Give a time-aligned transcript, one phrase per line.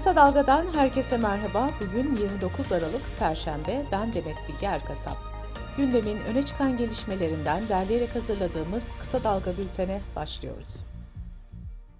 [0.00, 1.70] Kısa Dalga'dan herkese merhaba.
[1.80, 3.82] Bugün 29 Aralık Perşembe.
[3.92, 5.16] Ben Demet Bilge Erkasap.
[5.76, 10.76] Gündemin öne çıkan gelişmelerinden derleyerek hazırladığımız Kısa Dalga bültene başlıyoruz.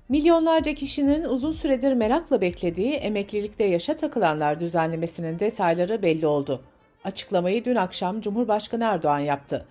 [0.08, 6.62] Milyonlarca kişinin uzun süredir merakla beklediği emeklilikte yaşa takılanlar düzenlemesinin detayları belli oldu.
[7.04, 9.67] Açıklamayı dün akşam Cumhurbaşkanı Erdoğan yaptı.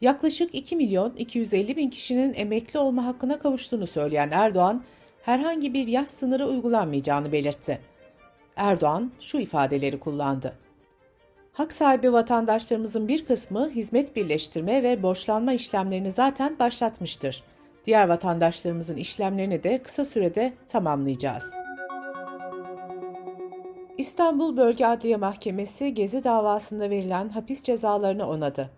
[0.00, 4.84] Yaklaşık 2 milyon 250 bin kişinin emekli olma hakkına kavuştuğunu söyleyen Erdoğan,
[5.26, 7.80] herhangi bir yaş sınırı uygulanmayacağını belirtti.
[8.56, 10.52] Erdoğan şu ifadeleri kullandı.
[11.52, 17.42] Hak sahibi vatandaşlarımızın bir kısmı hizmet birleştirme ve borçlanma işlemlerini zaten başlatmıştır.
[17.84, 21.44] Diğer vatandaşlarımızın işlemlerini de kısa sürede tamamlayacağız.
[23.98, 28.70] İstanbul Bölge Adliye Mahkemesi Gezi davasında verilen hapis cezalarını onadı.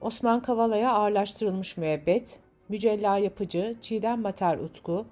[0.00, 2.38] Osman Kavala'ya ağırlaştırılmış müebbet,
[2.68, 5.06] Mücella Yapıcı, Çiğdem Mater Utku,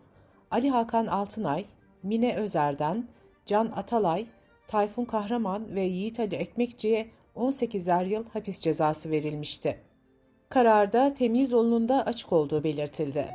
[0.54, 1.64] Ali Hakan Altınay,
[2.02, 3.04] Mine Özer'den,
[3.46, 4.26] Can Atalay,
[4.68, 9.80] Tayfun Kahraman ve Yiğit Ali Ekmekçi'ye 18'er yıl hapis cezası verilmişti.
[10.48, 13.28] Kararda temiz yolunda açık olduğu belirtildi.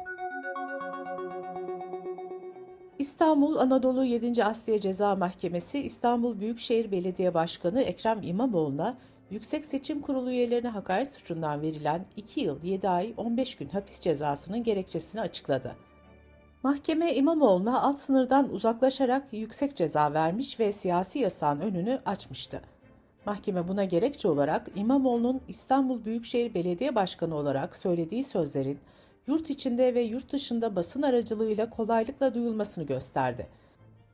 [3.00, 4.44] İstanbul Anadolu 7.
[4.44, 8.98] Asliye Ceza Mahkemesi İstanbul Büyükşehir Belediye Başkanı Ekrem İmamoğlu'na
[9.32, 14.64] Yüksek Seçim Kurulu üyelerine hakaret suçundan verilen 2 yıl 7 ay 15 gün hapis cezasının
[14.64, 15.89] gerekçesini açıkladı.
[16.64, 22.62] Mahkeme İmamoğlu'na alt sınırdan uzaklaşarak yüksek ceza vermiş ve siyasi yasağın önünü açmıştı.
[23.26, 28.80] Mahkeme buna gerekçe olarak İmamoğlu'nun İstanbul Büyükşehir Belediye Başkanı olarak söylediği sözlerin
[29.28, 33.48] yurt içinde ve yurt dışında basın aracılığıyla kolaylıkla duyulmasını gösterdi.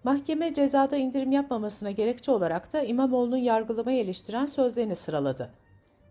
[0.04, 5.50] Mahkeme cezada indirim yapmamasına gerekçe olarak da İmamoğlu'nun yargılamayı eleştiren sözlerini sıraladı.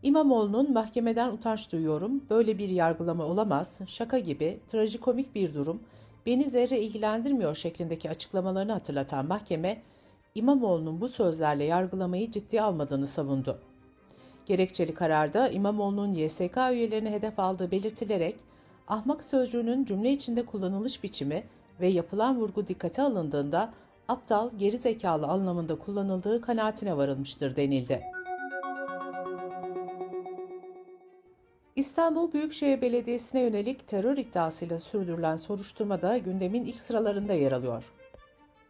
[0.02, 5.80] İmamoğlu'nun mahkemeden utanç duyuyorum, böyle bir yargılama olamaz, şaka gibi, trajikomik bir durum,
[6.26, 9.82] beni zerre ilgilendirmiyor şeklindeki açıklamalarını hatırlatan mahkeme,
[10.34, 13.58] İmamoğlu'nun bu sözlerle yargılamayı ciddiye almadığını savundu.
[14.46, 18.36] Gerekçeli kararda İmamoğlu'nun YSK üyelerine hedef aldığı belirtilerek,
[18.88, 21.44] ahmak sözcüğünün cümle içinde kullanılış biçimi
[21.80, 23.72] ve yapılan vurgu dikkate alındığında
[24.08, 28.02] aptal, geri zekalı anlamında kullanıldığı kanaatine varılmıştır denildi.
[31.94, 37.92] İstanbul Büyükşehir Belediyesi'ne yönelik terör iddiasıyla sürdürülen soruşturmada gündemin ilk sıralarında yer alıyor.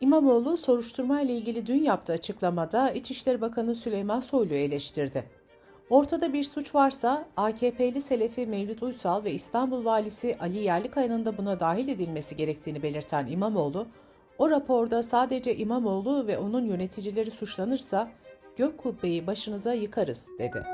[0.01, 5.25] İmamoğlu soruşturma ile ilgili dün yaptığı açıklamada İçişleri Bakanı Süleyman Soylu'yu eleştirdi.
[5.91, 11.61] Ortada bir suç varsa AKP'li Selefi Mevlüt Uysal ve İstanbul Valisi Ali Yerlikaya'nın da buna
[11.61, 13.87] dahil edilmesi gerektiğini belirten İmamoğlu,
[14.39, 18.11] o raporda sadece İmamoğlu ve onun yöneticileri suçlanırsa
[18.57, 20.65] gök kubbeyi başınıza yıkarız dedi.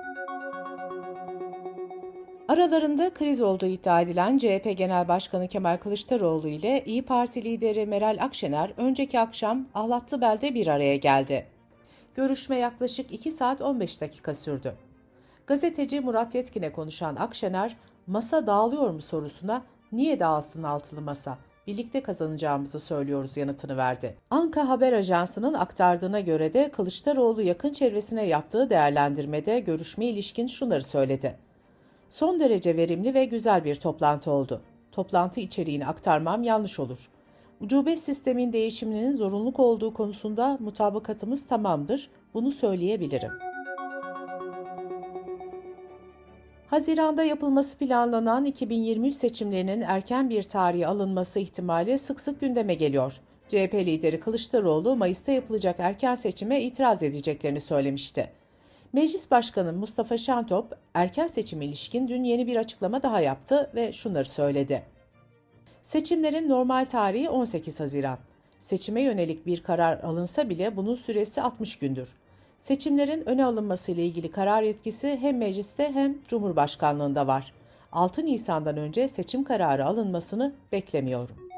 [2.50, 8.18] Aralarında kriz olduğu iddia edilen CHP Genel Başkanı Kemal Kılıçdaroğlu ile İyi Parti lideri Meral
[8.20, 11.46] Akşener önceki akşam Ahlatlıbel'de bir araya geldi.
[12.14, 14.74] Görüşme yaklaşık 2 saat 15 dakika sürdü.
[15.46, 19.62] Gazeteci Murat Yetkin'e konuşan Akşener, masa dağılıyor mu sorusuna
[19.92, 21.38] niye dağılsın altılı masa?
[21.66, 24.16] Birlikte kazanacağımızı söylüyoruz yanıtını verdi.
[24.30, 31.49] Anka Haber Ajansı'nın aktardığına göre de Kılıçdaroğlu yakın çevresine yaptığı değerlendirmede görüşme ilişkin şunları söyledi.
[32.10, 34.62] Son derece verimli ve güzel bir toplantı oldu.
[34.92, 37.10] Toplantı içeriğini aktarmam yanlış olur.
[37.60, 42.10] Ucube sistemin değişiminin zorunluluk olduğu konusunda mutabakatımız tamamdır.
[42.34, 43.30] Bunu söyleyebilirim.
[46.66, 53.20] Haziranda yapılması planlanan 2023 seçimlerinin erken bir tarihe alınması ihtimali sık sık gündeme geliyor.
[53.48, 58.30] CHP lideri Kılıçdaroğlu Mayıs'ta yapılacak erken seçime itiraz edeceklerini söylemişti.
[58.92, 64.24] Meclis Başkanı Mustafa Şentop erken seçime ilişkin dün yeni bir açıklama daha yaptı ve şunları
[64.24, 64.82] söyledi.
[65.82, 68.18] Seçimlerin normal tarihi 18 Haziran.
[68.58, 72.14] Seçime yönelik bir karar alınsa bile bunun süresi 60 gündür.
[72.58, 77.52] Seçimlerin öne alınması ile ilgili karar yetkisi hem mecliste hem Cumhurbaşkanlığında var.
[77.92, 81.49] 6 Nisan'dan önce seçim kararı alınmasını beklemiyorum.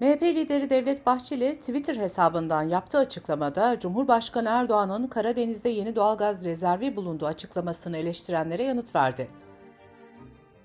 [0.00, 7.26] MHP lideri Devlet Bahçeli Twitter hesabından yaptığı açıklamada Cumhurbaşkanı Erdoğan'ın Karadeniz'de yeni doğalgaz rezervi bulunduğu
[7.26, 9.28] açıklamasını eleştirenlere yanıt verdi.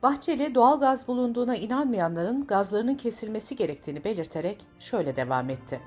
[0.03, 5.79] Bahçeli doğalgaz bulunduğuna inanmayanların gazlarının kesilmesi gerektiğini belirterek şöyle devam etti.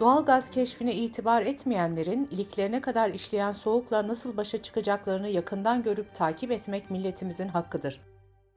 [0.00, 6.90] Doğalgaz keşfine itibar etmeyenlerin iliklerine kadar işleyen soğukla nasıl başa çıkacaklarını yakından görüp takip etmek
[6.90, 8.00] milletimizin hakkıdır.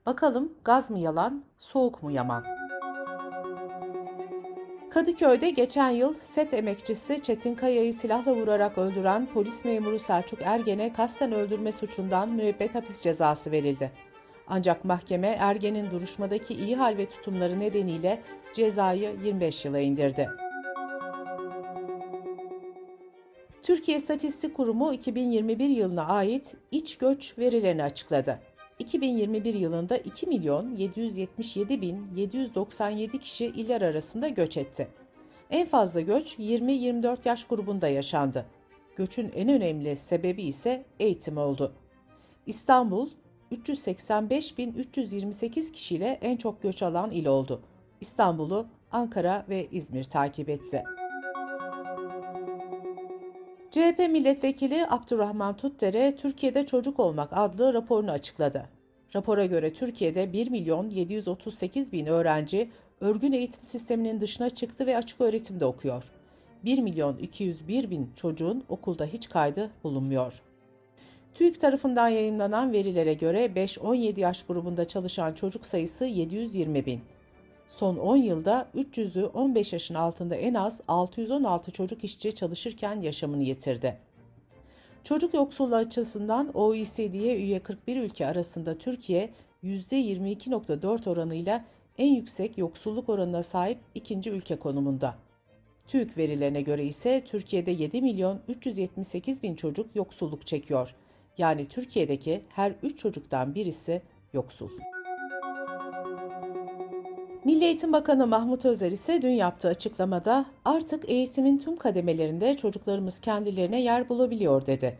[0.06, 2.65] Bakalım gaz mı yalan, soğuk mu yaman?
[4.96, 11.32] Kadıköy'de geçen yıl set emekçisi Çetin Kaya'yı silahla vurarak öldüren polis memuru Selçuk Ergen'e kasten
[11.32, 13.92] öldürme suçundan müebbet hapis cezası verildi.
[14.48, 18.22] Ancak mahkeme Ergen'in duruşmadaki iyi hal ve tutumları nedeniyle
[18.54, 20.30] cezayı 25 yıla indirdi.
[23.62, 28.40] Türkiye İstatistik Kurumu 2021 yılına ait iç göç verilerini açıkladı.
[28.80, 34.88] 2021 yılında 2 milyon 777 bin 797 kişi iller arasında göç etti.
[35.50, 38.46] En fazla göç 20-24 yaş grubunda yaşandı.
[38.96, 41.74] Göçün en önemli sebebi ise eğitim oldu.
[42.46, 43.10] İstanbul
[43.52, 47.62] 385.328 kişiyle en çok göç alan il oldu.
[48.02, 50.84] İstanbul'u Ankara ve İzmir takip etti.
[53.76, 58.70] CHP milletvekili Abdurrahman Tutdere, Türkiye'de Çocuk Olmak adlı raporunu açıkladı.
[59.16, 62.70] Rapora göre Türkiye'de 1 milyon 738 bin öğrenci
[63.02, 66.04] örgün eğitim sisteminin dışına çıktı ve açık öğretimde okuyor.
[66.66, 70.42] 1 milyon 201 bin çocuğun okulda hiç kaydı bulunmuyor.
[71.34, 77.02] TÜİK tarafından yayınlanan verilere göre 5-17 yaş grubunda çalışan çocuk sayısı 720 bin.
[77.68, 83.98] Son 10 yılda 300'ü 15 yaşın altında en az 616 çocuk işçi çalışırken yaşamını yitirdi.
[85.04, 89.30] Çocuk yoksulluğu açısından OECD'ye üye 41 ülke arasında Türkiye
[89.64, 91.66] %22.4 oranıyla
[91.98, 95.16] en yüksek yoksulluk oranına sahip ikinci ülke konumunda.
[95.88, 100.96] TÜİK verilerine göre ise Türkiye'de 7 milyon 378 bin çocuk yoksulluk çekiyor.
[101.38, 104.02] Yani Türkiye'deki her 3 çocuktan birisi
[104.34, 104.70] yoksul.
[107.46, 113.82] Milli Eğitim Bakanı Mahmut Özer ise dün yaptığı açıklamada artık eğitimin tüm kademelerinde çocuklarımız kendilerine
[113.82, 115.00] yer bulabiliyor dedi.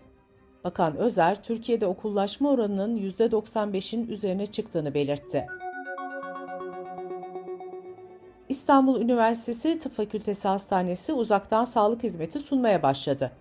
[0.64, 5.46] Bakan Özer, Türkiye'de okullaşma oranının %95'in üzerine çıktığını belirtti.
[8.50, 13.32] İstanbul Üniversitesi Tıp Fakültesi Hastanesi uzaktan sağlık hizmeti sunmaya başladı.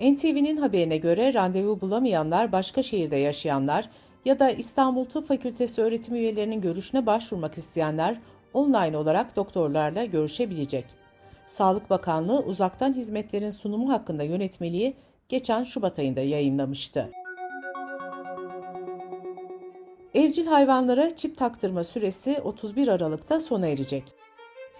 [0.00, 3.90] NTV'nin haberine göre randevu bulamayanlar, başka şehirde yaşayanlar
[4.24, 8.20] ya da İstanbul Tıp Fakültesi öğretim üyelerinin görüşüne başvurmak isteyenler
[8.54, 10.84] online olarak doktorlarla görüşebilecek.
[11.46, 14.96] Sağlık Bakanlığı uzaktan hizmetlerin sunumu hakkında yönetmeliği
[15.28, 17.10] geçen Şubat ayında yayınlamıştı.
[20.14, 24.02] Evcil hayvanlara çip taktırma süresi 31 Aralık'ta sona erecek.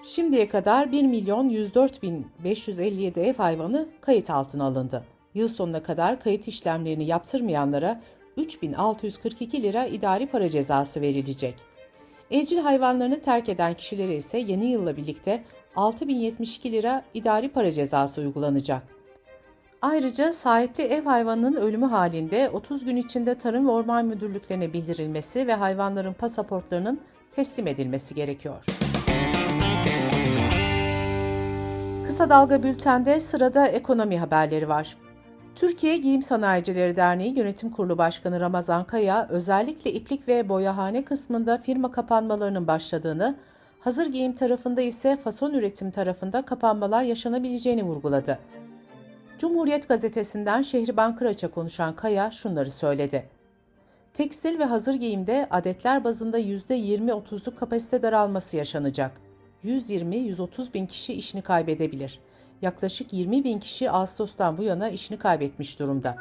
[0.02, 5.04] Şimdiye kadar 1 milyon 104 bin 557 ev hayvanı kayıt altına alındı.
[5.34, 8.00] Yıl sonuna kadar kayıt işlemlerini yaptırmayanlara
[8.36, 11.73] 3642 lira idari para cezası verilecek.
[12.30, 15.44] Evcil hayvanlarını terk eden kişilere ise yeni yılla birlikte
[15.76, 18.82] 6072 lira idari para cezası uygulanacak.
[19.82, 25.54] Ayrıca sahipli ev hayvanının ölümü halinde 30 gün içinde Tarım ve Orman Müdürlüklerine bildirilmesi ve
[25.54, 27.00] hayvanların pasaportlarının
[27.32, 28.64] teslim edilmesi gerekiyor.
[32.06, 34.96] Kısa Dalga Bülten'de sırada ekonomi haberleri var.
[35.54, 41.92] Türkiye Giyim Sanayicileri Derneği Yönetim Kurulu Başkanı Ramazan Kaya, özellikle iplik ve boyahane kısmında firma
[41.92, 43.36] kapanmalarının başladığını,
[43.80, 48.38] hazır giyim tarafında ise fason üretim tarafında kapanmalar yaşanabileceğini vurguladı.
[49.38, 53.28] Cumhuriyet gazetesinden Şehriban Kıraç'a konuşan Kaya şunları söyledi.
[54.14, 59.12] Tekstil ve hazır giyimde adetler bazında %20-30'luk kapasite daralması yaşanacak.
[59.64, 62.20] 120-130 bin kişi işini kaybedebilir.
[62.62, 66.16] Yaklaşık 20 bin kişi Ağustos'tan bu yana işini kaybetmiş durumda.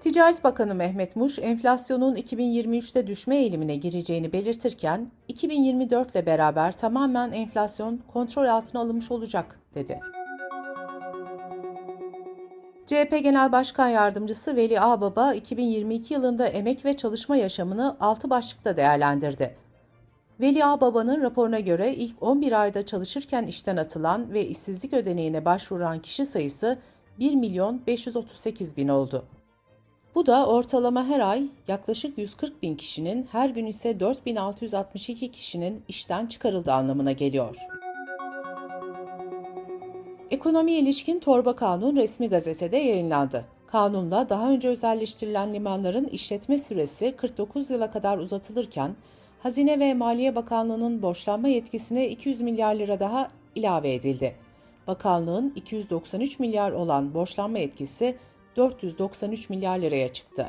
[0.00, 8.00] Ticaret Bakanı Mehmet Muş, enflasyonun 2023'te düşme eğilimine gireceğini belirtirken, 2024 ile beraber tamamen enflasyon
[8.12, 10.00] kontrol altına alınmış olacak, dedi.
[12.86, 19.56] CHP Genel Başkan Yardımcısı Veli Ağbaba, 2022 yılında emek ve çalışma yaşamını altı başlıkta değerlendirdi.
[20.40, 26.26] Veli Ağbaba'nın raporuna göre ilk 11 ayda çalışırken işten atılan ve işsizlik ödeneğine başvuran kişi
[26.26, 26.78] sayısı
[27.18, 29.24] 1 milyon 538 bin oldu.
[30.14, 36.26] Bu da ortalama her ay yaklaşık 140 bin kişinin, her gün ise 4662 kişinin işten
[36.26, 37.56] çıkarıldığı anlamına geliyor.
[40.30, 43.44] Ekonomiye ilişkin torba kanun resmi gazetede yayınlandı.
[43.66, 48.94] Kanunla daha önce özelleştirilen limanların işletme süresi 49 yıla kadar uzatılırken,
[49.42, 54.34] Hazine ve Maliye Bakanlığı'nın borçlanma yetkisine 200 milyar lira daha ilave edildi.
[54.86, 58.16] Bakanlığın 293 milyar olan borçlanma yetkisi
[58.56, 60.46] 493 milyar liraya çıktı.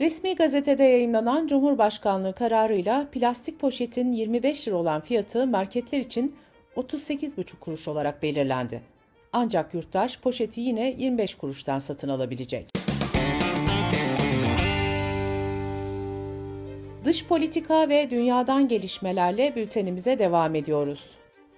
[0.00, 6.36] Resmi gazetede yayınlanan Cumhurbaşkanlığı kararıyla plastik poşetin 25 lira olan fiyatı marketler için
[6.76, 8.82] 38,5 kuruş olarak belirlendi.
[9.32, 12.83] Ancak yurttaş poşeti yine 25 kuruştan satın alabilecek.
[17.14, 21.10] Dış politika ve dünyadan gelişmelerle bültenimize devam ediyoruz.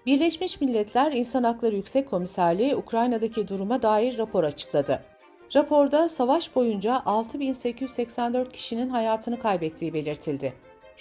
[0.07, 5.03] Birleşmiş Milletler İnsan Hakları Yüksek Komiserliği Ukrayna'daki duruma dair rapor açıkladı.
[5.55, 10.53] Raporda savaş boyunca 6884 kişinin hayatını kaybettiği belirtildi.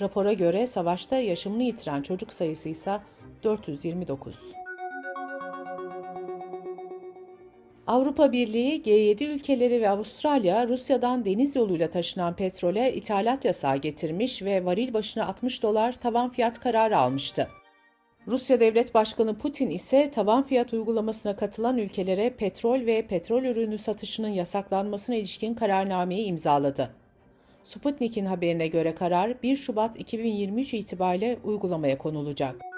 [0.02, 3.00] Rapora göre savaşta yaşamını yitiren çocuk sayısı ise
[3.44, 4.65] 429.
[7.88, 14.66] Avrupa Birliği, G7 ülkeleri ve Avustralya, Rusya'dan deniz yoluyla taşınan petrole ithalat yasağı getirmiş ve
[14.66, 17.50] varil başına 60 dolar tavan fiyat kararı almıştı.
[18.28, 24.30] Rusya Devlet Başkanı Putin ise taban fiyat uygulamasına katılan ülkelere petrol ve petrol ürünü satışının
[24.30, 26.90] yasaklanmasına ilişkin kararnameyi imzaladı.
[27.64, 32.75] Sputnik'in haberine göre karar 1 Şubat 2023 itibariyle uygulamaya konulacak.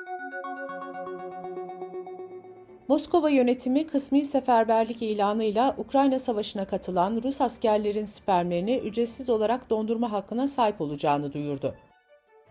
[2.87, 10.47] Moskova yönetimi kısmi seferberlik ilanıyla Ukrayna Savaşı'na katılan Rus askerlerin spermlerini ücretsiz olarak dondurma hakkına
[10.47, 11.75] sahip olacağını duyurdu.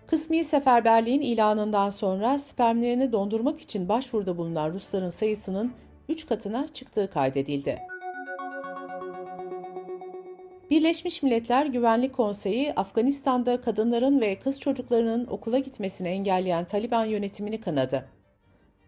[0.06, 5.72] Kısmi seferberliğin ilanından sonra spermlerini dondurmak için başvuruda bulunan Rusların sayısının
[6.08, 7.78] 3 katına çıktığı kaydedildi.
[10.70, 18.15] Birleşmiş Milletler Güvenlik Konseyi, Afganistan'da kadınların ve kız çocuklarının okula gitmesini engelleyen Taliban yönetimini kınadı.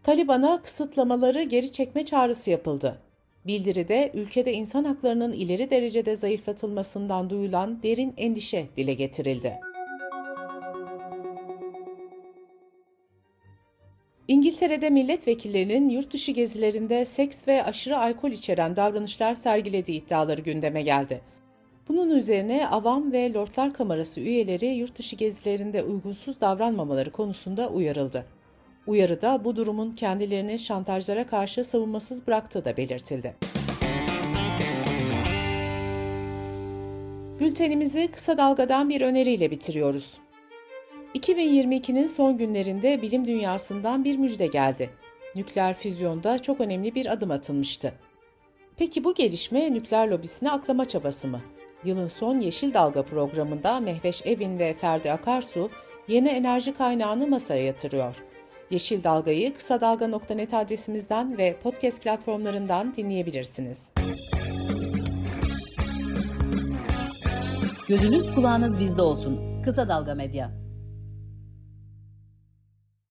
[0.03, 2.99] Taliban'a kısıtlamaları geri çekme çağrısı yapıldı.
[3.47, 9.59] Bildiride ülkede insan haklarının ileri derecede zayıflatılmasından duyulan derin endişe dile getirildi.
[14.27, 21.21] İngiltere'de milletvekillerinin yurt dışı gezilerinde seks ve aşırı alkol içeren davranışlar sergilediği iddiaları gündeme geldi.
[21.87, 28.25] Bunun üzerine Avam ve Lordlar Kamerası üyeleri yurt dışı gezilerinde uygunsuz davranmamaları konusunda uyarıldı.
[28.89, 33.35] Uyarıda bu durumun kendilerini şantajlara karşı savunmasız bıraktığı da belirtildi.
[37.39, 40.17] Bültenimizi kısa dalgadan bir öneriyle bitiriyoruz.
[41.15, 44.89] 2022'nin son günlerinde bilim dünyasından bir müjde geldi.
[45.35, 47.93] Nükleer füzyonda çok önemli bir adım atılmıştı.
[48.77, 51.41] Peki bu gelişme nükleer lobisine aklama çabası mı?
[51.83, 55.69] Yılın son Yeşil Dalga programında Mehveş Evin ve Ferdi Akarsu
[56.07, 58.28] yeni enerji kaynağını masaya yatırıyor.
[58.71, 63.87] Yeşil Dalga'yı kısa dalga.net adresimizden ve podcast platformlarından dinleyebilirsiniz.
[67.87, 69.61] Gözünüz kulağınız bizde olsun.
[69.63, 70.68] Kısa Dalga Medya.